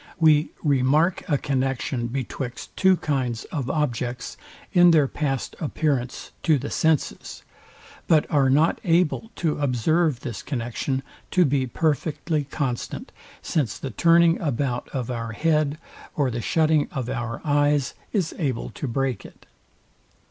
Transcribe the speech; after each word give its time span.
We 0.19 0.49
remark 0.63 1.23
a 1.29 1.37
connexion 1.37 2.07
betwixt 2.07 2.75
two 2.75 2.97
kinds 2.97 3.43
of 3.51 3.69
objects 3.69 4.35
in 4.73 4.89
their 4.89 5.07
past 5.07 5.55
appearance 5.59 6.31
to 6.41 6.57
the 6.57 6.71
senses, 6.71 7.43
but 8.07 8.25
are 8.31 8.49
not 8.49 8.81
able 8.83 9.29
to 9.35 9.59
observe 9.59 10.21
this 10.21 10.41
connexion 10.41 11.03
to 11.29 11.45
be 11.45 11.67
perfectly 11.67 12.45
constant, 12.45 13.11
since 13.43 13.77
the 13.77 13.91
turning 13.91 14.39
about 14.41 14.89
of 14.89 15.11
our 15.11 15.33
head 15.33 15.77
or 16.15 16.31
the 16.31 16.41
shutting 16.41 16.89
of 16.91 17.07
our 17.07 17.39
eyes 17.45 17.93
is 18.11 18.33
able 18.39 18.71
to 18.71 18.87
break 18.87 19.23
it. 19.23 19.45